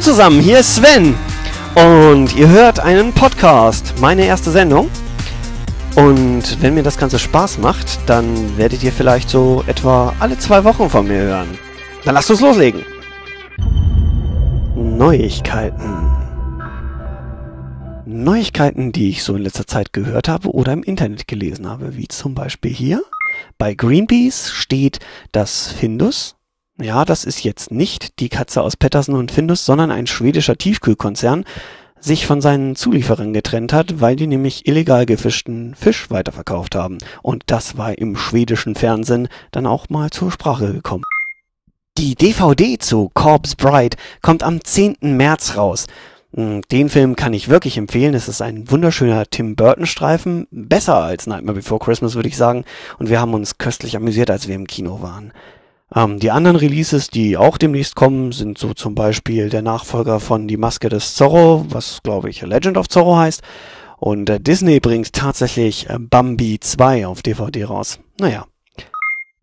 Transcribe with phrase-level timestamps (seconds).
[0.00, 1.14] Zusammen, hier ist Sven
[1.74, 4.88] und ihr hört einen Podcast, meine erste Sendung.
[5.94, 10.64] Und wenn mir das Ganze Spaß macht, dann werdet ihr vielleicht so etwa alle zwei
[10.64, 11.58] Wochen von mir hören.
[12.06, 12.82] Dann lasst uns loslegen.
[14.74, 16.10] Neuigkeiten.
[18.06, 22.08] Neuigkeiten, die ich so in letzter Zeit gehört habe oder im Internet gelesen habe, wie
[22.08, 23.02] zum Beispiel hier.
[23.58, 24.98] Bei Greenpeace steht,
[25.32, 26.36] dass Findus,
[26.82, 31.44] ja, das ist jetzt nicht die Katze aus Pettersen und Findus, sondern ein schwedischer Tiefkühlkonzern,
[32.00, 36.98] sich von seinen Zulieferern getrennt hat, weil die nämlich illegal gefischten Fisch weiterverkauft haben.
[37.22, 41.04] Und das war im schwedischen Fernsehen dann auch mal zur Sprache gekommen.
[41.98, 44.96] Die DVD zu Corpse Bride kommt am 10.
[45.02, 45.86] März raus.
[46.34, 48.14] Hm, den Film kann ich wirklich empfehlen.
[48.14, 50.46] Es ist ein wunderschöner Tim Burton-Streifen.
[50.50, 52.64] Besser als Nightmare Before Christmas, würde ich sagen.
[52.98, 55.32] Und wir haben uns köstlich amüsiert, als wir im Kino waren.
[55.94, 60.46] Ähm, die anderen Releases, die auch demnächst kommen, sind so zum Beispiel der Nachfolger von
[60.46, 63.42] Die Maske des Zorro, was glaube ich Legend of Zorro heißt.
[63.98, 67.98] Und äh, Disney bringt tatsächlich äh, Bambi 2 auf DVD raus.
[68.18, 68.46] Naja.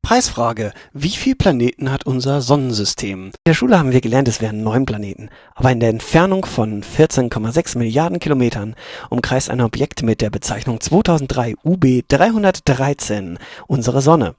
[0.00, 0.72] Preisfrage.
[0.94, 3.26] Wie viele Planeten hat unser Sonnensystem?
[3.26, 5.28] In der Schule haben wir gelernt, es wären neun Planeten.
[5.54, 8.74] Aber in der Entfernung von 14,6 Milliarden Kilometern
[9.10, 14.34] umkreist ein Objekt mit der Bezeichnung 2003 UB 313 unsere Sonne.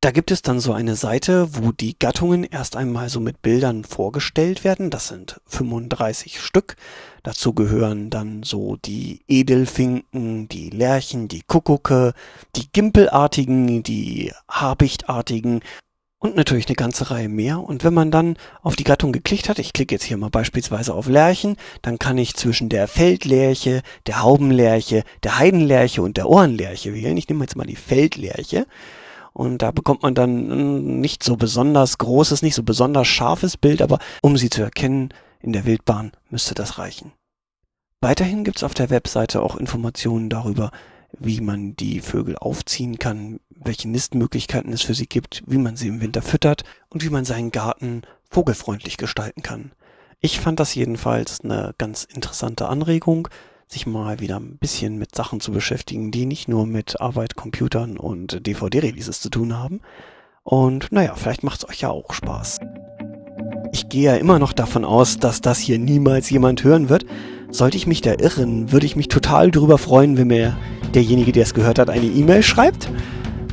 [0.00, 3.82] Da gibt es dann so eine Seite, wo die Gattungen erst einmal so mit Bildern
[3.82, 4.90] vorgestellt werden.
[4.90, 6.76] Das sind 35 Stück.
[7.24, 12.12] Dazu gehören dann so die Edelfinken, die Lerchen, die Kuckucke,
[12.54, 15.62] die Gimpelartigen, die Habichtartigen
[16.20, 17.58] und natürlich eine ganze Reihe mehr.
[17.58, 20.94] Und wenn man dann auf die Gattung geklickt hat, ich klicke jetzt hier mal beispielsweise
[20.94, 26.94] auf Lerchen, dann kann ich zwischen der Feldlerche, der Haubenlerche, der Heidenlerche und der Ohrenlerche
[26.94, 27.16] wählen.
[27.16, 28.66] Ich nehme jetzt mal die Feldlerche.
[29.38, 33.82] Und da bekommt man dann ein nicht so besonders großes, nicht so besonders scharfes Bild,
[33.82, 37.12] aber um sie zu erkennen in der Wildbahn müsste das reichen.
[38.00, 40.72] Weiterhin gibt's auf der Webseite auch Informationen darüber,
[41.16, 45.86] wie man die Vögel aufziehen kann, welche Nistmöglichkeiten es für sie gibt, wie man sie
[45.86, 49.70] im Winter füttert und wie man seinen Garten vogelfreundlich gestalten kann.
[50.18, 53.28] Ich fand das jedenfalls eine ganz interessante Anregung,
[53.72, 57.96] sich mal wieder ein bisschen mit Sachen zu beschäftigen, die nicht nur mit Arbeit, Computern
[57.96, 59.80] und DVD-Releases zu tun haben.
[60.42, 62.60] Und naja, vielleicht macht es euch ja auch Spaß.
[63.72, 67.04] Ich gehe ja immer noch davon aus, dass das hier niemals jemand hören wird.
[67.50, 70.56] Sollte ich mich da irren, würde ich mich total darüber freuen, wenn mir
[70.94, 72.90] derjenige, der es gehört hat, eine E-Mail schreibt.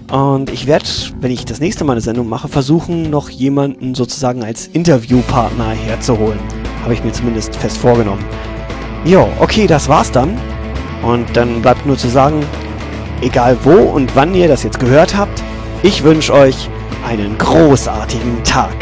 [0.09, 0.85] Und ich werde,
[1.19, 6.39] wenn ich das nächste Mal eine Sendung mache, versuchen, noch jemanden sozusagen als Interviewpartner herzuholen.
[6.83, 8.23] Habe ich mir zumindest fest vorgenommen.
[9.05, 10.35] Jo, okay, das war's dann.
[11.03, 12.43] Und dann bleibt nur zu sagen,
[13.21, 15.43] egal wo und wann ihr das jetzt gehört habt,
[15.83, 16.67] ich wünsche euch
[17.07, 18.73] einen großartigen Tag.